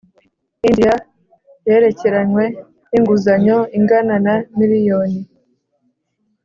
[0.67, 0.95] India
[1.67, 5.21] yerekeranywe n inguzanyo ingana na miliyoni